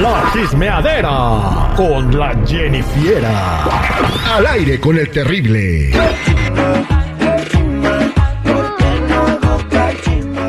La 0.00 0.30
chismeadera 0.32 1.72
con 1.76 2.16
la 2.16 2.32
Jennifiera. 2.46 3.64
Al 4.32 4.46
aire 4.46 4.78
con 4.78 4.96
el 4.96 5.10
terrible. 5.10 5.90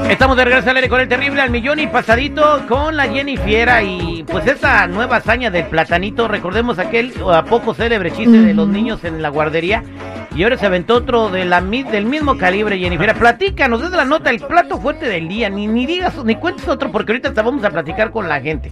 Estamos 0.09 0.37
de 0.37 0.45
regreso 0.45 0.69
al 0.69 0.75
aire 0.75 0.89
con 0.89 1.01
el 1.01 1.07
terrible 1.07 1.41
al 1.41 1.49
millón 1.49 1.79
y 1.79 1.87
pasadito 1.87 2.63
con 2.67 2.95
la 2.95 3.07
Jenny 3.07 3.37
Fiera 3.37 3.81
y 3.81 4.23
pues 4.23 4.45
esa 4.45 4.85
nueva 4.85 5.17
hazaña 5.17 5.49
del 5.49 5.65
platanito, 5.65 6.27
recordemos 6.27 6.77
aquel 6.77 7.13
a 7.31 7.43
poco 7.45 7.73
célebre 7.73 8.11
chiste 8.11 8.41
de 8.41 8.53
los 8.53 8.67
niños 8.67 9.03
en 9.03 9.21
la 9.21 9.29
guardería 9.29 9.83
y 10.35 10.43
ahora 10.43 10.57
se 10.57 10.65
aventó 10.65 10.95
otro 10.95 11.29
de 11.29 11.45
del 11.91 12.05
mismo 12.05 12.37
calibre, 12.37 12.77
Jenny 12.77 12.97
Fiera. 12.97 13.13
Platícanos, 13.13 13.81
es 13.81 13.91
la 13.91 14.05
nota, 14.05 14.29
el 14.29 14.39
plato 14.39 14.77
fuerte 14.77 15.07
del 15.07 15.27
día, 15.27 15.49
ni, 15.49 15.67
ni 15.67 15.85
digas, 15.85 16.23
ni 16.23 16.35
cuentes 16.35 16.67
otro 16.67 16.91
porque 16.91 17.11
ahorita 17.11 17.33
te 17.33 17.41
vamos 17.41 17.63
a 17.63 17.69
platicar 17.69 18.11
con 18.11 18.29
la 18.29 18.39
gente. 18.39 18.71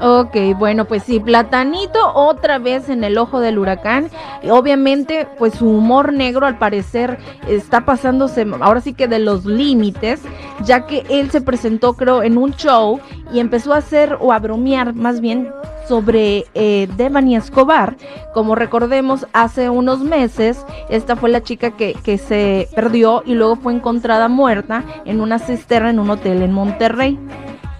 Ok, 0.00 0.36
bueno, 0.56 0.84
pues 0.84 1.02
sí, 1.02 1.18
Platanito 1.18 2.12
otra 2.14 2.58
vez 2.58 2.88
en 2.88 3.02
el 3.02 3.18
ojo 3.18 3.40
del 3.40 3.58
huracán. 3.58 4.10
Y 4.42 4.50
obviamente, 4.50 5.26
pues 5.38 5.54
su 5.54 5.68
humor 5.68 6.12
negro 6.12 6.46
al 6.46 6.58
parecer 6.58 7.18
está 7.48 7.84
pasándose 7.84 8.46
ahora 8.60 8.80
sí 8.80 8.94
que 8.94 9.08
de 9.08 9.18
los 9.18 9.44
límites, 9.44 10.20
ya 10.64 10.86
que 10.86 11.04
él 11.08 11.30
se 11.30 11.40
presentó 11.40 11.94
creo 11.94 12.22
en 12.22 12.38
un 12.38 12.52
show 12.54 13.00
y 13.32 13.40
empezó 13.40 13.74
a 13.74 13.78
hacer 13.78 14.16
o 14.20 14.32
a 14.32 14.38
bromear 14.38 14.94
más 14.94 15.20
bien 15.20 15.50
sobre 15.88 16.44
eh, 16.54 16.88
Devani 16.96 17.36
Escobar. 17.36 17.96
Como 18.34 18.54
recordemos, 18.54 19.26
hace 19.32 19.70
unos 19.70 20.00
meses, 20.00 20.64
esta 20.90 21.16
fue 21.16 21.30
la 21.30 21.42
chica 21.42 21.70
que, 21.72 21.94
que 21.94 22.18
se 22.18 22.68
perdió 22.74 23.22
y 23.24 23.34
luego 23.34 23.56
fue 23.56 23.72
encontrada 23.72 24.28
muerta 24.28 24.84
en 25.06 25.20
una 25.20 25.38
cisterna 25.38 25.90
en 25.90 25.98
un 25.98 26.10
hotel 26.10 26.42
en 26.42 26.52
Monterrey 26.52 27.18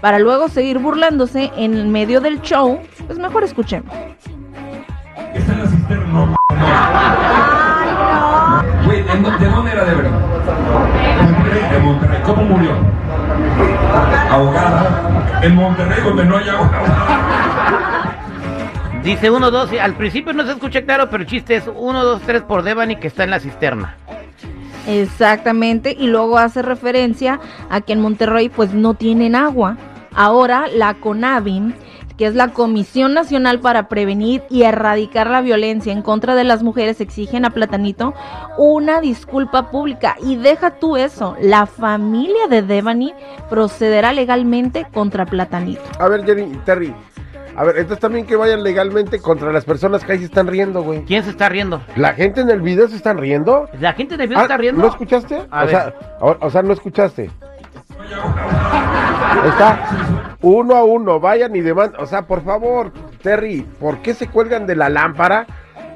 para 0.01 0.19
luego 0.19 0.49
seguir 0.49 0.79
burlándose 0.79 1.51
en 1.57 1.75
el 1.75 1.87
medio 1.89 2.21
del 2.21 2.41
show, 2.41 2.79
pues 3.07 3.19
mejor 3.19 3.45
escuchemos. 3.45 3.93
Está 5.35 5.53
en 5.53 5.59
la 5.59 5.67
cisterna. 5.67 6.37
Güey, 8.85 9.01
¿en 9.01 9.23
dó- 9.23 9.39
¿de 9.39 9.49
dónde 9.51 9.71
era 9.73 9.85
de 9.85 9.95
verdad? 9.95 10.19
De 11.71 11.79
Monterrey. 11.79 12.21
¿Cómo 12.25 12.43
murió? 12.45 12.71
Ahogada. 14.31 15.41
En 15.43 15.55
Monterrey, 15.55 16.03
donde 16.03 16.25
no 16.25 16.39
hay 16.39 16.49
agua. 16.49 16.71
Dice 19.03 19.31
1, 19.31 19.51
2, 19.51 19.71
al 19.81 19.95
principio 19.95 20.33
no 20.33 20.45
se 20.45 20.53
escucha 20.53 20.83
claro, 20.83 21.09
pero 21.09 21.23
el 21.23 21.29
chiste 21.29 21.57
es 21.57 21.65
1, 21.73 22.05
2, 22.05 22.23
3 22.23 22.43
por 22.43 22.63
Devani 22.63 22.97
que 22.97 23.07
está 23.07 23.25
en 23.25 23.31
la 23.31 23.41
cisterna. 23.41 23.97
Exactamente, 24.87 25.97
y 25.99 26.09
luego 26.09 26.39
hace 26.39 26.63
referencia 26.63 27.41
a 27.71 27.81
que 27.81 27.93
en 27.93 28.01
Monterrey 28.01 28.49
pues 28.49 28.75
no 28.75 28.95
tienen 28.95 29.35
agua. 29.35 29.77
Ahora 30.15 30.67
la 30.67 30.95
CONAVIM, 30.95 31.75
que 32.17 32.27
es 32.27 32.35
la 32.35 32.49
Comisión 32.49 33.15
Nacional 33.15 33.61
para 33.61 33.89
Prevenir 33.89 34.43
y 34.51 34.63
Erradicar 34.63 35.31
la 35.31 35.43
Violencia 35.43 35.93
en 35.93 36.03
contra 36.03 36.35
de 36.35 36.45
las 36.45 36.63
Mujeres, 36.63 37.01
exigen 37.01 37.45
a 37.45 37.51
Platanito 37.51 38.15
una 38.59 39.01
disculpa 39.01 39.71
pública. 39.71 40.17
Y 40.23 40.37
deja 40.37 40.73
tú 40.73 40.97
eso, 40.97 41.37
la 41.41 41.67
familia 41.67 42.49
de 42.51 42.63
Devani 42.63 43.13
procederá 43.49 44.13
legalmente 44.13 44.87
contra 44.93 45.25
Platanito. 45.25 45.83
A 46.01 46.09
ver, 46.09 46.25
Jenny, 46.25 46.57
Terry. 46.65 46.93
A 47.59 47.65
ver, 47.65 47.77
entonces 47.79 47.99
también 47.99 48.25
que 48.25 48.37
vayan 48.37 48.63
legalmente 48.63 49.19
contra 49.19 49.53
las 49.53 49.65
personas 49.65 50.05
que 50.05 50.13
ahí 50.13 50.19
se 50.19 50.27
están 50.27 50.47
riendo, 50.47 50.81
güey. 50.83 51.03
¿Quién 51.05 51.25
se 51.25 51.31
está 51.31 51.49
riendo? 51.49 51.83
¿La 51.97 52.13
gente 52.15 52.41
en 52.41 52.51
el 52.51 52.61
video 52.63 52.87
se 52.87 52.95
están 52.95 53.19
riendo? 53.19 53.69
¿La 53.81 53.95
gente 53.95 54.17
de 54.17 54.27
video 54.29 54.39
Ah, 54.39 54.43
está 54.43 54.57
riendo? 54.59 54.81
¿No 54.81 54.87
escuchaste? 54.89 55.43
A 55.51 55.63
o, 55.65 55.67
ver. 55.67 55.71
sea, 55.71 55.95
o, 56.21 56.37
o 56.41 56.51
sea, 56.51 56.63
no 56.63 56.73
escuchaste. 56.73 57.29
Está 59.45 60.37
uno 60.41 60.77
a 60.77 60.85
uno, 60.85 61.19
vayan 61.19 61.55
y 61.57 61.61
demandan. 61.61 62.01
O 62.01 62.07
sea, 62.07 62.23
por 62.23 62.45
favor, 62.45 62.93
Terry, 63.23 63.63
¿por 63.81 63.99
qué 64.03 64.15
se 64.15 64.29
cuelgan 64.29 64.65
de 64.67 64.77
la 64.77 64.89
lámpara? 64.89 65.45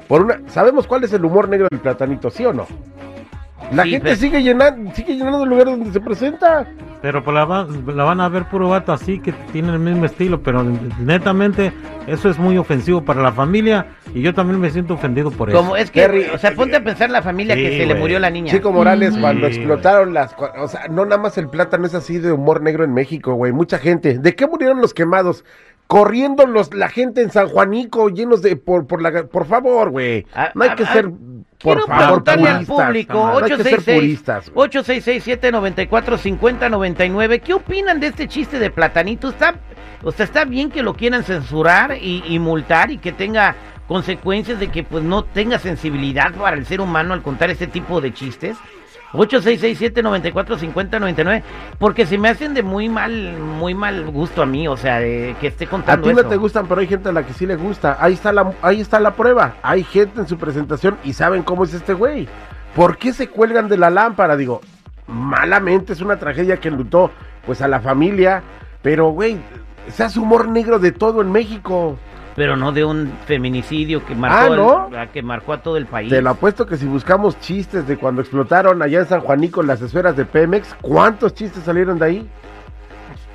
Por 0.09 0.23
una, 0.23 0.41
¿Sabemos 0.47 0.85
cuál 0.85 1.05
es 1.05 1.13
el 1.13 1.23
humor 1.23 1.47
negro 1.47 1.67
del 1.71 1.79
platanito, 1.79 2.29
sí 2.29 2.45
o 2.45 2.51
no? 2.51 2.67
La 3.71 3.83
Sí, 3.83 3.91
gente 3.91 4.03
pero- 4.05 4.15
sigue 4.17 4.43
llenando, 4.43 4.91
sigue 4.93 5.15
llenando 5.15 5.43
el 5.43 5.49
lugar 5.49 5.65
donde 5.65 5.91
se 5.91 5.99
presenta. 5.99 6.67
Pero 7.01 7.23
pues 7.23 7.33
la, 7.35 7.43
va- 7.45 7.67
la 7.87 8.03
van 8.03 8.21
a 8.21 8.29
ver 8.29 8.45
puro 8.45 8.69
vato 8.69 8.93
así 8.93 9.19
que 9.19 9.31
tienen 9.51 9.73
el 9.73 9.79
mismo 9.79 10.05
estilo, 10.05 10.41
pero 10.41 10.63
netamente 10.99 11.73
eso 12.07 12.29
es 12.29 12.37
muy 12.39 12.57
ofensivo 12.57 13.01
para 13.03 13.21
la 13.21 13.31
familia 13.31 13.87
y 14.13 14.21
yo 14.21 14.33
también 14.33 14.59
me 14.59 14.69
siento 14.69 14.93
ofendido 14.93 15.29
por 15.31 15.49
eso. 15.49 15.57
Como 15.57 15.75
es 15.75 15.91
que, 15.91 16.01
Terry, 16.01 16.25
o 16.33 16.37
sea, 16.37 16.53
ponte 16.53 16.77
a 16.77 16.83
pensar 16.83 17.09
la 17.09 17.21
familia 17.21 17.55
que 17.55 17.77
se 17.77 17.85
le 17.85 17.95
murió 17.95 18.19
la 18.19 18.29
niña. 18.29 18.51
Chico 18.53 18.71
Morales, 18.71 19.17
cuando 19.17 19.47
Sí, 19.49 19.55
explotaron 19.57 20.13
las... 20.13 20.35
O 20.57 20.67
sea, 20.67 20.87
no 20.87 21.03
nada 21.05 21.21
más 21.21 21.37
el 21.37 21.49
plátano 21.49 21.85
es 21.85 21.93
así 21.93 22.19
de 22.19 22.31
humor 22.31 22.61
negro 22.61 22.83
en 22.85 22.93
México, 22.93 23.33
güey. 23.33 23.51
Mucha 23.51 23.79
gente. 23.79 24.17
¿De 24.19 24.35
qué 24.35 24.47
murieron 24.47 24.79
los 24.79 24.93
quemados? 24.93 25.43
Corriendo 25.87 26.47
los, 26.47 26.73
la 26.73 26.87
gente 26.89 27.21
en 27.21 27.31
San 27.31 27.49
Juanico, 27.49 28.09
llenos 28.09 28.41
de... 28.41 28.55
Por, 28.55 28.87
por, 28.87 29.01
la, 29.01 29.25
por 29.25 29.45
favor, 29.45 29.89
güey. 29.89 30.25
Ah, 30.33 30.51
No 30.55 30.63
hay 30.63 30.69
ah, 30.71 30.75
que 30.75 30.83
ah, 30.83 30.93
ser... 30.93 31.09
Por 31.63 31.77
Quiero 31.77 31.87
favor, 31.87 32.05
preguntarle 32.23 32.49
al 32.49 32.65
puristas. 32.65 32.85
público, 32.87 33.13
No 33.13 33.37
hay 33.37 33.43
que 33.43 33.63
ser 33.63 33.79
866 33.79 33.99
puristas. 33.99 34.49
güey. 34.51 34.69
866-794-5099, 34.69 37.41
¿qué 37.41 37.53
opinan 37.53 37.99
de 37.99 38.07
este 38.07 38.27
chiste 38.27 38.59
de 38.59 38.69
platanito? 38.69 39.29
¿Está, 39.29 39.55
o 40.03 40.11
sea, 40.11 40.25
está 40.25 40.45
bien 40.45 40.69
que 40.69 40.83
lo 40.83 40.93
quieran 40.93 41.23
censurar 41.23 41.97
y, 41.99 42.23
y 42.27 42.39
multar 42.39 42.91
y 42.91 42.97
que 42.97 43.11
tenga 43.11 43.55
consecuencias 43.87 44.59
de 44.59 44.69
que 44.69 44.83
pues 44.83 45.03
no 45.03 45.23
tenga 45.23 45.59
sensibilidad 45.59 46.33
para 46.33 46.55
el 46.57 46.65
ser 46.65 46.81
humano 46.81 47.13
al 47.13 47.21
contar 47.21 47.49
este 47.49 47.67
tipo 47.67 48.01
de 48.01 48.13
chistes? 48.13 48.57
866-794-5099, 49.13 51.43
porque 51.79 52.05
se 52.05 52.17
me 52.17 52.29
hacen 52.29 52.53
de 52.53 52.63
muy 52.63 52.89
mal, 52.89 53.37
muy 53.37 53.73
mal 53.73 54.09
gusto 54.11 54.41
a 54.41 54.45
mí, 54.45 54.67
o 54.67 54.77
sea, 54.77 54.99
de 54.99 55.35
que 55.39 55.47
esté 55.47 55.65
A 55.65 55.69
contando 55.69 56.07
ti 56.07 56.13
no 56.13 56.21
eso. 56.21 56.29
te 56.29 56.37
gustan, 56.37 56.67
pero 56.67 56.81
hay 56.81 56.87
gente 56.87 57.09
a 57.09 57.11
la 57.11 57.25
que 57.25 57.33
sí 57.33 57.45
le 57.45 57.55
gusta. 57.55 57.97
Ahí 57.99 58.13
está 58.13 58.31
la, 58.33 58.53
ahí 58.61 58.81
está 58.81 58.99
la 58.99 59.15
prueba. 59.15 59.55
Hay 59.61 59.83
gente 59.83 60.21
en 60.21 60.27
su 60.27 60.37
presentación 60.37 60.97
y 61.03 61.13
saben 61.13 61.43
cómo 61.43 61.63
es 61.63 61.73
este 61.73 61.93
güey. 61.93 62.27
¿Por 62.75 62.97
qué 62.97 63.13
se 63.13 63.29
cuelgan 63.29 63.69
de 63.69 63.77
la 63.77 63.89
lámpara? 63.89 64.35
Digo, 64.35 64.61
malamente 65.07 65.93
es 65.93 66.01
una 66.01 66.17
tragedia 66.17 66.57
que 66.57 66.69
enlutó 66.69 67.11
pues 67.45 67.61
a 67.61 67.67
la 67.67 67.79
familia. 67.79 68.41
Pero, 68.81 69.09
güey, 69.09 69.37
se 69.89 70.03
hace 70.03 70.19
humor 70.19 70.47
negro 70.47 70.79
de 70.79 70.91
todo 70.91 71.21
en 71.21 71.31
México. 71.31 71.97
Pero 72.35 72.55
no 72.57 72.71
de 72.71 72.83
un 72.83 73.11
feminicidio 73.25 74.03
que 74.05 74.15
marcó, 74.15 74.89
Ah, 74.95 75.07
que 75.13 75.21
marcó 75.21 75.53
a 75.53 75.61
todo 75.61 75.77
el 75.77 75.85
país. 75.85 76.09
Te 76.09 76.21
lo 76.21 76.31
apuesto 76.31 76.65
que 76.65 76.77
si 76.77 76.85
buscamos 76.87 77.39
chistes 77.39 77.87
de 77.87 77.97
cuando 77.97 78.21
explotaron 78.21 78.81
allá 78.81 78.99
en 79.01 79.05
San 79.07 79.21
Juanico 79.21 79.61
las 79.61 79.81
esferas 79.81 80.15
de 80.17 80.25
Pemex, 80.25 80.75
¿cuántos 80.81 81.35
chistes 81.35 81.63
salieron 81.63 81.99
de 81.99 82.05
ahí? 82.05 82.29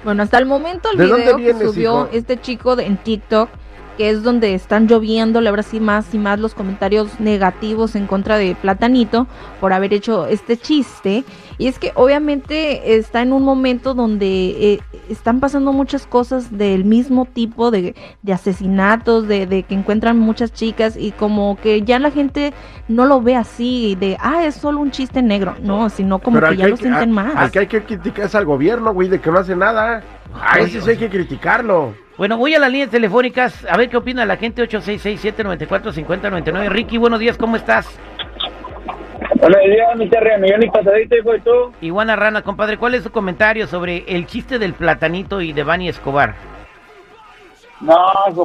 Bueno, 0.04 0.22
hasta 0.22 0.38
el 0.38 0.46
momento 0.46 0.90
el 0.92 0.98
¿De 0.98 1.06
dónde 1.06 1.34
video 1.36 1.58
que 1.58 1.64
subió 1.66 1.92
hijo? 2.06 2.08
este 2.12 2.40
chico 2.40 2.74
de- 2.76 2.86
en 2.86 2.96
TikTok, 2.96 3.48
que 3.98 4.08
es 4.10 4.22
donde 4.22 4.54
están 4.54 4.86
lloviendo, 4.86 5.40
ahora 5.40 5.64
sí 5.64 5.80
más 5.80 6.14
y 6.14 6.18
más 6.18 6.38
los 6.38 6.54
comentarios 6.54 7.18
negativos 7.20 7.96
en 7.96 8.06
contra 8.06 8.38
de 8.38 8.54
Platanito 8.54 9.26
por 9.60 9.72
haber 9.72 9.92
hecho 9.92 10.26
este 10.28 10.56
chiste. 10.56 11.24
Y 11.58 11.66
es 11.66 11.80
que 11.80 11.90
obviamente 11.96 12.94
está 12.96 13.20
en 13.22 13.32
un 13.32 13.42
momento 13.42 13.94
donde 13.94 14.26
eh, 14.74 14.80
están 15.10 15.40
pasando 15.40 15.72
muchas 15.72 16.06
cosas 16.06 16.56
del 16.56 16.84
mismo 16.84 17.24
tipo 17.26 17.72
de, 17.72 17.96
de 18.22 18.32
asesinatos, 18.32 19.26
de, 19.26 19.46
de 19.46 19.64
que 19.64 19.74
encuentran 19.74 20.16
muchas 20.16 20.52
chicas 20.52 20.96
y 20.96 21.10
como 21.10 21.58
que 21.60 21.82
ya 21.82 21.98
la 21.98 22.12
gente 22.12 22.54
no 22.86 23.04
lo 23.04 23.20
ve 23.20 23.34
así, 23.34 23.96
de, 23.98 24.16
ah, 24.20 24.44
es 24.44 24.54
solo 24.54 24.78
un 24.78 24.92
chiste 24.92 25.20
negro, 25.22 25.56
no, 25.60 25.90
sino 25.90 26.20
como 26.20 26.38
Pero 26.38 26.50
que 26.52 26.56
ya 26.58 26.68
lo 26.68 26.76
sienten 26.76 27.10
a- 27.10 27.12
más. 27.12 27.34
Al 27.36 27.50
que 27.50 27.58
hay 27.58 27.66
que 27.66 27.82
criticar 27.82 28.26
es 28.26 28.34
al 28.36 28.44
gobierno, 28.44 28.94
güey, 28.94 29.08
de 29.08 29.20
que 29.20 29.30
no 29.32 29.40
hace 29.40 29.56
nada. 29.56 30.04
A 30.40 30.60
ese 30.60 30.80
sí 30.80 30.90
hay 30.90 30.96
que 30.96 31.08
criticarlo. 31.08 31.94
Bueno, 32.18 32.36
voy 32.36 32.54
a 32.54 32.58
las 32.58 32.70
líneas 32.70 32.90
telefónicas 32.90 33.64
a 33.70 33.76
ver 33.76 33.88
qué 33.88 33.96
opina 33.96 34.26
la 34.26 34.36
gente. 34.36 34.62
866-794-5099. 34.68 36.68
Ricky, 36.68 36.98
buenos 36.98 37.20
días, 37.20 37.38
¿cómo 37.38 37.54
estás? 37.56 37.98
Buenos 39.40 39.60
días, 39.62 39.96
mi 39.96 40.08
Terry, 40.08 40.40
millón 40.40 40.64
y 40.64 40.70
pasadito, 40.70 41.16
hijo 41.16 41.30
de 41.32 41.40
tú. 41.40 41.72
Iguana 41.80 42.16
Rana, 42.16 42.42
compadre, 42.42 42.76
¿cuál 42.76 42.94
es 42.96 43.04
su 43.04 43.12
comentario 43.12 43.68
sobre 43.68 43.98
el 44.08 44.26
chiste 44.26 44.58
del 44.58 44.72
platanito 44.74 45.40
y 45.40 45.52
de 45.52 45.62
Bani 45.62 45.88
Escobar? 45.88 46.34
No, 47.80 47.94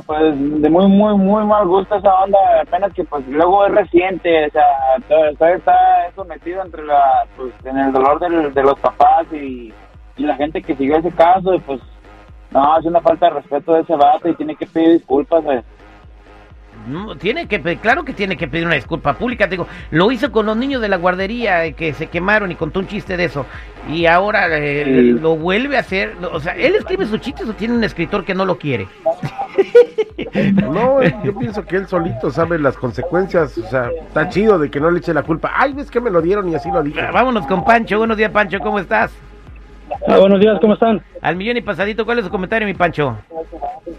pues 0.05 0.21
de 0.61 0.69
muy, 0.69 0.87
muy, 0.87 1.17
muy 1.17 1.43
mal 1.45 1.65
gusto 1.65 1.95
esa 1.95 2.13
onda, 2.13 2.37
apenas 2.61 2.93
que 2.93 3.03
pues 3.03 3.27
luego 3.27 3.65
es 3.65 3.73
reciente, 3.73 4.45
o 4.45 4.51
sea, 4.51 4.63
todavía 5.07 5.55
está 5.57 6.05
eso 6.07 6.23
metido 6.25 6.61
entre 6.63 6.85
la, 6.85 7.25
pues, 7.35 7.51
en 7.65 7.75
el 7.79 7.91
dolor 7.91 8.19
del- 8.19 8.53
de 8.53 8.61
los 8.61 8.77
papás 8.79 9.25
y, 9.31 9.73
y 10.17 10.23
la 10.23 10.35
gente 10.35 10.61
que 10.61 10.75
siguió 10.75 10.97
ese 10.97 11.09
caso, 11.09 11.55
y 11.55 11.59
pues, 11.61 11.81
no, 12.53 12.77
es 12.79 12.85
una 12.85 13.01
falta 13.01 13.25
de 13.27 13.33
respeto 13.33 13.73
de 13.73 13.81
ese 13.81 13.95
vato 13.95 14.29
y 14.29 14.35
tiene 14.35 14.55
que 14.55 14.65
pedir 14.65 14.93
disculpas, 14.93 15.43
güey. 15.43 15.61
No, 16.87 17.15
tiene 17.15 17.47
que, 17.47 17.61
claro 17.77 18.03
que 18.03 18.11
tiene 18.11 18.35
que 18.35 18.47
pedir 18.47 18.65
una 18.65 18.75
disculpa 18.75 19.13
pública. 19.13 19.45
te 19.45 19.51
Digo, 19.51 19.67
lo 19.91 20.11
hizo 20.11 20.31
con 20.33 20.45
los 20.45 20.57
niños 20.57 20.81
de 20.81 20.89
la 20.89 20.97
guardería 20.97 21.63
eh, 21.65 21.73
que 21.73 21.93
se 21.93 22.07
quemaron 22.07 22.51
y 22.51 22.55
contó 22.55 22.79
un 22.81 22.87
chiste 22.87 23.15
de 23.15 23.23
eso. 23.25 23.45
Y 23.89 24.05
ahora 24.05 24.47
eh, 24.57 24.83
Sí. 24.85 25.11
lo 25.13 25.37
vuelve 25.37 25.77
a 25.77 25.79
hacer. 25.79 26.15
O 26.33 26.41
sea, 26.41 26.53
¿él 26.57 26.75
escribe 26.75 27.05
sus 27.05 27.21
chistes 27.21 27.47
o 27.47 27.53
tiene 27.53 27.75
un 27.75 27.83
escritor 27.85 28.25
que 28.25 28.33
no 28.33 28.43
lo 28.45 28.57
quiere? 28.57 28.87
No, 30.71 31.01
yo 31.23 31.37
pienso 31.37 31.63
que 31.65 31.75
él 31.75 31.87
solito 31.87 32.31
sabe 32.31 32.57
las 32.59 32.75
consecuencias. 32.77 33.57
O 33.57 33.67
sea, 33.67 33.89
está 34.07 34.29
chido 34.29 34.57
de 34.57 34.69
que 34.69 34.79
no 34.79 34.89
le 34.89 34.99
eche 34.99 35.13
la 35.13 35.21
culpa. 35.23 35.51
Ay, 35.55 35.73
ves 35.73 35.91
que 35.91 35.99
me 36.01 36.09
lo 36.09 36.21
dieron 36.21 36.49
y 36.49 36.55
así 36.55 36.69
lo 36.71 36.81
dije. 36.81 37.01
Vámonos 37.11 37.45
con 37.47 37.63
Pancho. 37.63 37.99
Buenos 37.99 38.17
días, 38.17 38.31
Pancho. 38.31 38.59
¿Cómo 38.59 38.79
estás? 38.79 39.11
Ah, 40.07 40.19
buenos 40.19 40.39
días, 40.39 40.59
¿cómo 40.59 40.73
están? 40.73 41.01
Al 41.21 41.35
millón 41.35 41.57
y 41.57 41.61
pasadito, 41.61 42.05
¿cuál 42.05 42.19
es 42.19 42.25
su 42.25 42.31
comentario, 42.31 42.67
mi 42.67 42.73
Pancho? 42.73 43.17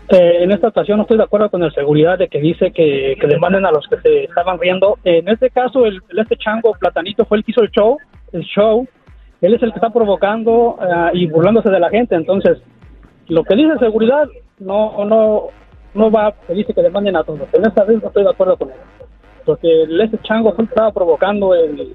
Eh, 0.09 0.39
en 0.43 0.53
esta 0.53 0.69
ocasión 0.69 0.99
no 0.99 1.03
estoy 1.03 1.17
de 1.17 1.25
acuerdo 1.25 1.51
con 1.51 1.63
el 1.63 1.73
seguridad 1.73 2.19
de 2.19 2.29
que 2.29 2.41
dice 2.41 2.73
que, 2.73 3.17
que 3.21 3.27
demanden 3.27 3.65
a 3.65 3.71
los 3.71 3.87
que 3.89 4.01
se 4.01 4.25
estaban 4.25 4.59
riendo. 4.59 4.99
En 5.05 5.29
este 5.29 5.51
caso, 5.51 5.87
el, 5.87 6.03
el 6.11 6.19
este 6.19 6.37
chango 6.37 6.73
Platanito 6.79 7.25
fue 7.25 7.39
el 7.39 7.45
que 7.45 7.53
hizo 7.53 7.63
el 7.63 7.71
show, 7.71 7.99
el 8.33 8.43
show. 8.43 8.87
Él 9.41 9.55
es 9.55 9.63
el 9.63 9.73
que 9.73 9.79
está 9.79 9.91
provocando 9.91 10.77
ah, 10.81 11.11
y 11.13 11.27
burlándose 11.27 11.71
de 11.71 11.81
la 11.81 11.91
gente. 11.91 12.15
Entonces, 12.15 12.59
lo 13.29 13.45
que 13.45 13.57
dice 13.57 13.79
seguridad 13.79 14.27
no 14.59 15.05
no 15.05 15.49
no 15.95 16.11
va, 16.11 16.35
que 16.47 16.55
dice 16.55 16.75
que 16.75 16.83
demanden 16.83 17.17
a 17.17 17.25
todos. 17.25 17.49
En 17.53 17.65
esta 17.65 17.85
vez 17.85 18.03
no 18.03 18.09
estoy 18.09 18.25
de 18.25 18.31
acuerdo 18.31 18.57
con 18.57 18.71
él. 18.71 18.77
Porque 19.45 19.83
el 19.83 20.01
este 20.01 20.19
chango 20.23 20.53
fue 20.55 20.65
el 20.65 20.69
que 20.69 20.75
estaba 20.75 20.93
provocando 20.93 21.55
el, 21.55 21.95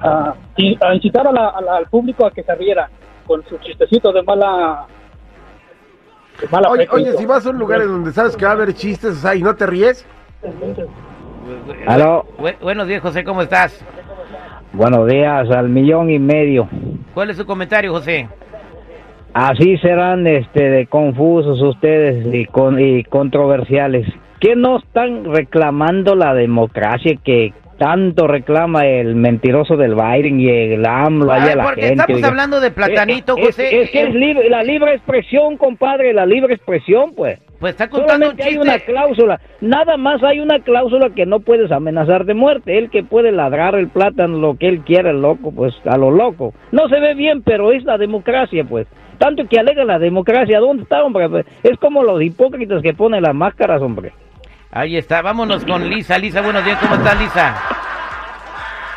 a, 0.00 0.34
y- 0.56 0.76
a 0.84 0.94
incitar 0.94 1.26
a 1.26 1.32
la- 1.32 1.48
a 1.48 1.60
la- 1.60 1.76
al 1.76 1.86
público 1.86 2.26
a 2.26 2.30
que 2.30 2.42
se 2.42 2.54
riera 2.54 2.88
con 3.26 3.44
sus 3.46 3.60
chistecitos 3.60 4.14
de 4.14 4.22
mala 4.22 4.84
de 6.40 6.48
mala 6.48 6.68
Oye, 6.70 6.86
que 6.86 7.12
si 7.18 7.26
vas 7.26 7.46
a 7.46 7.50
un 7.50 7.58
lugar 7.58 7.80
en 7.82 7.88
donde 7.88 8.12
sabes 8.12 8.36
que 8.36 8.44
va 8.44 8.50
a 8.52 8.54
haber 8.54 8.74
chistes, 8.74 9.12
o 9.12 9.14
sea, 9.20 9.34
y 9.34 9.42
no 9.42 9.54
te 9.54 9.66
ríes, 9.66 10.06
Aló, 11.86 12.24
Bu- 12.38 12.58
buenos 12.60 12.86
días, 12.88 13.00
José. 13.02 13.24
¿Cómo 13.24 13.42
estás? 13.42 13.84
buenos 14.72 15.06
días, 15.08 15.48
al 15.50 15.68
millón 15.70 16.10
y 16.10 16.18
medio. 16.18 16.68
¿Cuál 17.14 17.30
es 17.30 17.36
su 17.38 17.46
comentario, 17.46 17.92
José? 17.92 18.28
Así 19.32 19.78
serán 19.78 20.26
este 20.26 20.68
de 20.68 20.86
confusos 20.86 21.60
ustedes 21.62 22.26
y, 22.34 22.44
con, 22.46 22.78
y 22.80 23.04
controversiales. 23.04 24.06
¿Qué 24.40 24.54
no 24.56 24.78
están 24.78 25.24
reclamando 25.32 26.14
la 26.14 26.34
democracia 26.34 27.16
que 27.24 27.54
tanto 27.78 28.26
reclama 28.26 28.86
el 28.86 29.14
mentiroso 29.14 29.76
del 29.76 29.94
Biden 29.94 30.40
y 30.40 30.48
el 30.48 30.84
AMLO 30.86 31.32
Ay, 31.32 31.54
la 31.54 31.64
porque 31.64 31.82
gente? 31.82 31.94
estamos 32.02 32.16
oiga? 32.16 32.28
hablando 32.28 32.60
de 32.60 32.70
Platanito, 32.70 33.36
Eh, 33.36 33.40
eh, 33.40 33.46
José. 33.46 33.66
Es, 33.66 33.72
es 33.84 33.90
que 33.90 34.02
es 34.02 34.08
Eh, 34.08 34.18
libre, 34.18 34.48
la 34.50 34.62
libre 34.62 34.94
expresión, 34.94 35.56
compadre, 35.56 36.12
la 36.12 36.26
libre 36.26 36.54
expresión, 36.54 37.12
pues. 37.14 37.38
Pues 37.58 37.70
está 37.72 37.88
contando 37.88 38.26
un 38.30 38.36
Solamente 38.36 38.44
hay 38.44 38.56
una 38.58 38.78
cláusula, 38.80 39.40
nada 39.62 39.96
más 39.96 40.22
hay 40.22 40.40
una 40.40 40.60
cláusula 40.60 41.10
que 41.14 41.24
no 41.24 41.40
puedes 41.40 41.72
amenazar 41.72 42.26
de 42.26 42.34
muerte. 42.34 42.76
Él 42.76 42.90
que 42.90 43.02
puede 43.02 43.32
ladrar 43.32 43.74
el 43.76 43.88
plátano 43.88 44.36
lo 44.38 44.56
que 44.58 44.68
él 44.68 44.80
quiera, 44.80 45.10
el 45.10 45.22
loco, 45.22 45.52
pues 45.52 45.74
a 45.86 45.96
lo 45.96 46.10
loco. 46.10 46.52
No 46.72 46.88
se 46.88 47.00
ve 47.00 47.14
bien, 47.14 47.42
pero 47.42 47.72
es 47.72 47.82
la 47.84 47.96
democracia, 47.96 48.64
pues. 48.64 48.86
Tanto 49.18 49.44
que 49.48 49.58
alega 49.58 49.84
la 49.86 49.98
democracia, 49.98 50.60
¿dónde 50.60 50.82
está, 50.82 51.02
hombre? 51.02 51.30
Pues, 51.30 51.46
es 51.62 51.78
como 51.78 52.02
los 52.02 52.20
hipócritas 52.22 52.82
que 52.82 52.92
ponen 52.92 53.22
las 53.22 53.34
máscaras, 53.34 53.80
hombre. 53.80 54.12
Ahí 54.76 54.98
está. 54.98 55.22
Vámonos 55.22 55.64
con 55.64 55.88
Lisa. 55.88 56.18
Lisa, 56.18 56.42
buenos 56.42 56.62
días. 56.62 56.78
¿Cómo 56.78 56.96
estás, 56.96 57.18
Lisa? 57.18 57.54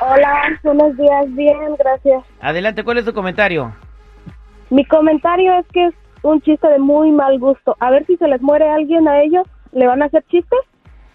Hola, 0.02 0.60
buenos 0.62 0.98
días, 0.98 1.26
bien, 1.36 1.76
gracias. 1.78 2.22
Adelante, 2.42 2.84
¿cuál 2.84 2.98
es 2.98 3.06
tu 3.06 3.14
comentario? 3.14 3.74
Mi 4.72 4.84
comentario 4.84 5.58
es 5.58 5.66
que 5.72 5.86
es 5.86 5.94
un 6.22 6.42
chiste 6.42 6.68
de 6.68 6.80
muy 6.80 7.12
mal 7.12 7.40
gusto. 7.40 7.78
A 7.80 7.92
ver 7.92 8.06
si 8.08 8.18
se 8.18 8.28
les 8.28 8.42
muere 8.42 8.70
alguien 8.70 9.08
a 9.08 9.22
ellos, 9.22 9.48
¿le 9.72 9.88
van 9.88 10.02
a 10.02 10.08
hacer 10.08 10.22
chistes? 10.28 10.60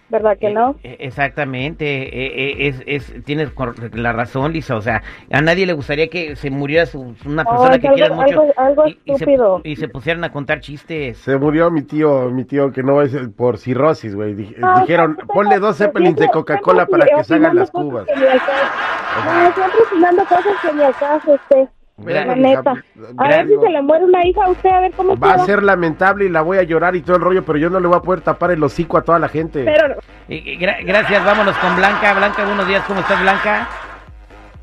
¿Verdad 0.07 0.37
que 0.39 0.51
no? 0.51 0.75
Eh, 0.83 0.97
Exactamente, 0.99 1.85
eh, 1.85 2.31
eh, 2.35 2.67
es, 2.67 2.83
es, 2.85 3.23
tienes 3.25 3.49
la 3.93 4.13
razón, 4.13 4.53
Lisa. 4.53 4.75
O 4.75 4.81
sea, 4.81 5.01
a 5.31 5.41
nadie 5.41 5.65
le 5.65 5.73
gustaría 5.73 6.09
que 6.09 6.35
se 6.35 6.51
muriera 6.51 6.85
su- 6.85 7.15
una 7.25 7.43
persona 7.43 7.79
que 7.79 7.87
algo- 7.87 7.95
quieras 7.95 8.15
mucho 8.15 8.41
algo- 8.41 8.53
algo 8.57 8.87
y, 8.87 8.91
y 8.91 8.97
se, 9.05 9.13
estúpido. 9.13 9.61
y 9.63 9.75
se 9.77 9.87
pusieran 9.87 10.23
a 10.23 10.31
contar 10.31 10.59
chistes. 10.59 11.17
se 11.17 11.37
murió 11.37 11.71
mi 11.71 11.81
tío, 11.81 12.29
mi 12.29 12.45
tío 12.45 12.71
que 12.71 12.83
no 12.83 13.01
es 13.01 13.15
por 13.35 13.57
cirrosis, 13.57 14.13
güey. 14.15 14.35
Dij- 14.35 14.81
Dijeron, 14.81 15.17
ponle 15.27 15.57
dos 15.59 15.77
zeppelins 15.77 16.17
de 16.17 16.27
Coca-Cola 16.29 16.85
para 16.85 17.05
que 17.07 17.23
se 17.23 17.35
hagan 17.35 17.55
las 17.55 17.71
cubas. 17.71 18.05
que 18.05 18.15
ni 18.15 18.25
al 18.27 18.37
caso. 18.39 19.25
No, 19.25 19.53
siempre 19.53 19.79
opinando 19.89 20.23
cosas 20.25 20.53
que 20.61 20.73
ni 20.73 20.83
al 20.83 20.95
caso 20.95 21.33
usted. 21.33 21.67
La 22.03 22.35
neta. 22.35 22.73
A 23.17 23.27
ver 23.29 23.47
si 23.47 23.53
se 23.55 23.69
le 23.69 23.81
muere 23.81 24.03
una 24.03 24.25
hija 24.25 24.43
a 24.45 24.49
usted, 24.49 24.69
a 24.69 24.81
ver 24.81 24.91
cómo 24.91 25.15
Va 25.17 25.33
a 25.33 25.45
ser 25.45 25.63
lamentable 25.63 26.25
y 26.25 26.29
la 26.29 26.41
voy 26.41 26.57
a 26.57 26.63
llorar 26.63 26.95
y 26.95 27.01
todo 27.01 27.15
el 27.15 27.21
rollo, 27.21 27.45
pero 27.45 27.57
yo 27.57 27.69
no 27.69 27.79
le 27.79 27.87
voy 27.87 27.97
a 27.97 28.01
poder 28.01 28.19
tapar 28.21 28.51
el 28.51 28.61
hocico 28.63 28.97
a 28.97 29.01
toda 29.03 29.17
la 29.17 29.29
gente. 29.29 29.63
Pero 29.63 29.95
eh, 30.27 30.57
gra- 30.59 30.83
gracias, 30.85 31.23
vámonos 31.23 31.55
con 31.57 31.75
Blanca. 31.77 32.13
Blanca, 32.13 32.43
buenos 32.45 32.67
días, 32.67 32.83
¿cómo 32.85 32.99
estás, 32.99 33.21
Blanca? 33.21 33.69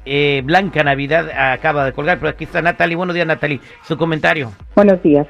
Eh, 0.05 0.43
Blanca 0.44 0.82
Navidad 0.84 1.31
acaba 1.31 1.84
de 1.87 1.93
colgar, 1.93 2.19
pero 2.19 2.31
aquí 2.31 2.44
está 2.44 2.61
Natalie. 2.61 2.96
Buenos 2.96 3.14
días, 3.14 3.26
Natalie. 3.26 3.61
Su 3.85 3.96
comentario. 3.96 4.50
Buenos 4.75 5.02
días. 5.02 5.26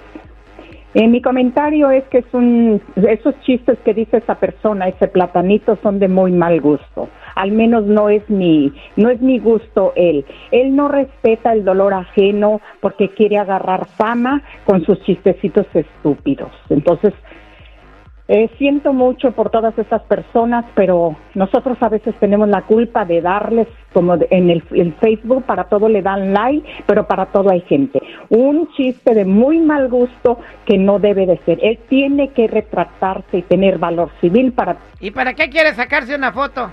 Eh, 0.95 1.09
mi 1.09 1.23
comentario 1.23 1.91
es 1.91 2.05
que 2.05 2.19
es 2.19 2.27
un, 2.33 2.81
esos 2.97 3.39
chistes 3.41 3.79
que 3.85 3.95
dice 3.95 4.19
esa 4.19 4.35
persona, 4.35 4.89
ese 4.89 5.09
platanito, 5.09 5.79
son 5.83 5.99
de 5.99 6.09
muy 6.09 6.33
mal 6.33 6.61
gusto. 6.61 7.09
Al 7.35 7.53
menos 7.53 7.85
no 7.85 8.11
es 8.11 8.29
mi, 8.29 8.73
no 8.97 9.09
es 9.09 9.21
mi 9.23 9.39
gusto 9.39 9.93
él. 9.97 10.25
Él 10.51 10.77
no 10.77 10.89
respeta 10.89 11.53
el 11.53 11.65
dolor 11.65 11.95
ajeno 11.95 12.61
porque 12.81 13.09
quiere 13.09 13.39
agarrar 13.39 13.87
fama 13.97 14.43
con 14.67 14.85
sus 14.85 15.01
chistecitos 15.03 15.67
estúpidos. 15.73 16.51
Entonces, 16.69 17.15
eh, 18.29 18.49
siento 18.57 18.93
mucho 18.93 19.33
por 19.33 19.51
todas 19.51 19.77
estas 19.79 20.03
personas, 20.03 20.65
pero 20.75 21.17
nosotros 21.35 21.77
a 21.81 21.89
veces 21.89 22.15
tenemos 22.21 22.49
la 22.49 22.63
culpa 22.63 23.05
de 23.05 23.21
darles, 23.21 23.69
como 23.93 24.17
en 24.31 24.51
el, 24.51 24.63
Facebook, 25.01 25.45
para 25.45 25.65
todo 25.65 25.89
le 25.89 26.03
dan 26.03 26.33
like, 26.33 26.67
pero 26.87 27.07
para 27.07 27.27
todo 27.27 27.51
hay 27.51 27.61
gente. 27.63 28.01
Un 28.31 28.69
chiste 28.77 29.15
de 29.15 29.25
muy 29.25 29.59
mal 29.59 29.89
gusto 29.89 30.39
que 30.65 30.79
no 30.79 30.99
debe 30.99 31.27
de 31.27 31.39
ser. 31.39 31.59
Él 31.63 31.79
tiene 31.89 32.29
que 32.29 32.47
retractarse 32.47 33.39
y 33.39 33.43
tener 33.43 33.79
valor 33.79 34.11
civil 34.21 34.53
para 34.53 34.77
¿Y 35.01 35.11
para 35.11 35.35
qué 35.35 35.51
quiere 35.51 35.75
sacarse 35.75 36.15
una 36.15 36.33
foto? 36.33 36.71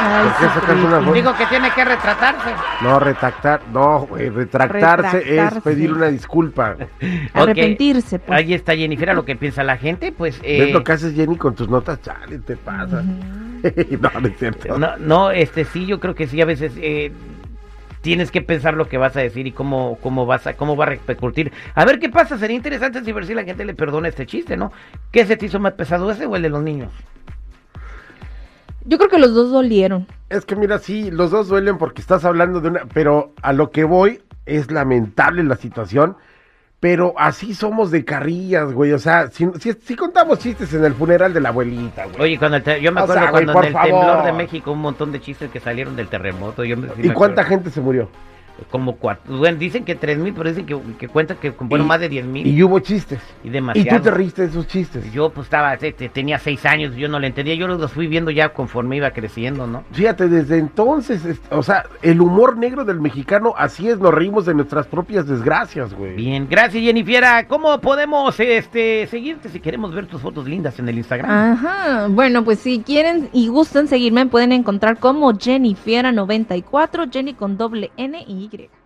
¿Por 0.00 0.36
qué 0.38 0.54
sacarse 0.54 0.84
una 0.84 1.00
foto? 1.00 1.12
Digo 1.12 1.34
que 1.36 1.46
tiene 1.46 1.70
que 1.70 1.84
retratarse. 1.84 2.50
No, 2.82 2.98
retractar, 2.98 3.60
no, 3.72 4.00
güey, 4.06 4.28
retractarse, 4.28 5.38
es 5.38 5.54
pedir 5.62 5.92
una 5.92 6.06
disculpa. 6.06 6.76
Arrepentirse, 7.34 8.16
Ok, 8.16 8.22
pues. 8.26 8.38
Ahí 8.38 8.54
está 8.54 8.74
Jennifer, 8.74 9.10
a 9.10 9.14
lo 9.14 9.24
que 9.24 9.36
piensa 9.36 9.62
la 9.62 9.76
gente, 9.76 10.12
pues... 10.12 10.40
eh, 10.42 10.60
¿Ves 10.60 10.72
lo 10.72 10.82
que 10.84 10.92
haces, 10.92 11.14
Jenny, 11.14 11.36
con 11.36 11.54
tus 11.54 11.68
notas? 11.68 12.00
Chale, 12.02 12.38
te 12.38 12.56
pasa. 12.56 13.02
no, 14.00 14.20
no 14.20 14.28
es 14.28 14.38
cierto. 14.38 14.78
No, 14.78 14.96
no, 14.96 15.30
este 15.30 15.64
sí, 15.64 15.86
yo 15.86 16.00
creo 16.00 16.14
que 16.14 16.26
sí, 16.26 16.40
a 16.40 16.46
veces 16.46 16.72
eh, 16.76 17.12
tienes 18.00 18.30
que 18.30 18.42
pensar 18.42 18.74
lo 18.74 18.88
que 18.88 18.98
vas 18.98 19.16
a 19.16 19.20
decir 19.20 19.46
y 19.46 19.52
cómo, 19.52 19.98
cómo 20.02 20.26
vas 20.26 20.46
a, 20.46 20.54
cómo 20.54 20.76
va 20.76 20.84
a 20.84 20.88
repercutir. 20.88 21.52
A 21.74 21.84
ver 21.84 21.98
qué 21.98 22.08
pasa, 22.08 22.38
sería 22.38 22.56
interesante 22.56 23.04
si 23.04 23.12
ver 23.12 23.26
si 23.26 23.34
la 23.34 23.44
gente 23.44 23.64
le 23.64 23.74
perdona 23.74 24.08
este 24.08 24.26
chiste, 24.26 24.56
¿no? 24.56 24.72
¿Qué 25.10 25.26
se 25.26 25.36
te 25.36 25.46
hizo 25.46 25.60
más 25.60 25.74
pesado 25.74 26.10
ese 26.10 26.26
o 26.26 26.36
el 26.36 26.42
de 26.42 26.48
los 26.48 26.62
niños? 26.62 26.92
Yo 28.84 28.98
creo 28.98 29.10
que 29.10 29.18
los 29.18 29.34
dos 29.34 29.50
dolieron. 29.50 30.06
Es 30.28 30.44
que 30.44 30.56
mira, 30.56 30.78
sí, 30.78 31.10
los 31.10 31.30
dos 31.30 31.48
duelen 31.48 31.76
porque 31.78 32.00
estás 32.00 32.24
hablando 32.24 32.60
de 32.60 32.68
una, 32.68 32.80
pero 32.92 33.32
a 33.42 33.52
lo 33.52 33.70
que 33.70 33.84
voy 33.84 34.20
es 34.46 34.70
lamentable 34.70 35.42
la 35.44 35.56
situación, 35.56 36.16
pero 36.80 37.12
así 37.18 37.54
somos 37.54 37.90
de 37.90 38.04
carrillas, 38.06 38.72
güey, 38.72 38.92
o 38.92 38.98
sea, 38.98 39.26
si, 39.28 39.46
si, 39.60 39.72
si 39.74 39.96
contamos 39.96 40.38
chistes 40.38 40.72
en 40.72 40.84
el 40.84 40.94
funeral 40.94 41.34
de 41.34 41.40
la 41.40 41.50
abuelita, 41.50 42.06
güey. 42.06 42.20
Oye, 42.22 42.38
cuando 42.38 42.56
el 42.56 42.62
te- 42.62 42.80
yo 42.80 42.90
me 42.90 43.00
O 43.00 43.04
acuerdo 43.04 43.22
sea, 43.22 43.30
güey, 43.30 43.44
cuando 43.44 43.52
por 43.52 43.64
en 43.64 43.68
el 43.68 43.72
favor. 43.74 43.90
temblor 44.06 44.24
de 44.24 44.32
México 44.32 44.72
un 44.72 44.78
montón 44.80 45.12
de 45.12 45.20
chistes 45.20 45.50
que 45.50 45.60
salieron 45.60 45.94
del 45.94 46.08
terremoto. 46.08 46.64
Yo 46.64 46.76
me- 46.78 46.88
sí 46.88 46.94
¿Y 47.02 47.08
me 47.08 47.14
cuánta 47.14 47.42
acuerdo. 47.42 47.48
gente 47.62 47.70
se 47.70 47.80
murió? 47.82 48.08
Como 48.70 48.96
cuatro. 48.96 49.36
Bueno, 49.38 49.58
dicen 49.58 49.84
que 49.84 49.94
tres 49.94 50.18
mil, 50.18 50.32
pero 50.34 50.48
dicen 50.50 50.66
que, 50.66 50.78
que 50.98 51.08
cuentan 51.08 51.36
que 51.38 51.50
bueno, 51.60 51.84
Y- 51.84 51.88
más 51.88 52.00
de 52.00 52.08
diez 52.08 52.24
mil. 52.26 52.46
Y 52.46 52.62
hubo 52.62 52.78
chistes. 52.80 53.20
Y 53.44 53.48
Y 53.48 53.50
demasiado. 53.50 53.98
tú 53.98 54.04
te 54.04 54.10
riste 54.10 54.42
de 54.42 54.48
esos 54.48 54.66
chistes. 54.66 55.12
Yo 55.12 55.30
pues 55.30 55.46
estaba, 55.46 55.76
te- 55.76 55.92
te- 55.92 56.08
tenía 56.08 56.38
seis 56.38 56.64
años, 56.66 56.94
yo 56.96 57.08
no 57.08 57.18
le 57.18 57.26
entendía, 57.28 57.54
yo 57.54 57.66
los 57.68 57.92
fui 57.92 58.06
viendo 58.06 58.30
ya 58.30 58.50
conforme 58.50 58.96
iba 58.96 59.10
creciendo, 59.12 59.66
¿no? 59.66 59.84
Fíjate, 59.92 60.28
desde 60.28 60.58
entonces, 60.58 61.24
es- 61.24 61.40
o 61.50 61.62
sea, 61.62 61.84
el 62.02 62.20
humor 62.20 62.56
negro 62.56 62.84
del 62.84 63.00
mexicano, 63.00 63.54
así 63.56 63.88
es, 63.88 63.98
nos 63.98 64.12
reímos 64.12 64.46
de 64.46 64.54
nuestras 64.54 64.86
propias 64.86 65.26
desgracias, 65.26 65.94
güey. 65.94 66.16
Bien, 66.16 66.46
gracias 66.50 66.82
Jennifer. 66.82 67.46
¿Cómo 67.48 67.80
podemos 67.80 68.38
este 68.40 69.06
seguirte 69.06 69.48
si 69.48 69.60
queremos 69.60 69.94
ver 69.94 70.06
tus 70.06 70.20
fotos 70.20 70.46
lindas 70.48 70.78
en 70.78 70.88
el 70.88 70.96
Instagram? 70.98 71.30
Ajá. 71.30 72.06
Bueno, 72.08 72.44
pues 72.44 72.58
si 72.60 72.80
quieren 72.80 73.28
y 73.32 73.48
gustan 73.48 73.88
seguirme, 73.88 74.26
pueden 74.26 74.52
encontrar 74.52 74.98
como 74.98 75.32
Jennifiera94, 75.32 77.10
Jenny 77.12 77.34
con 77.34 77.56
doble 77.56 77.90
N 77.96 78.24
y 78.26 78.49
Y. 78.50 78.79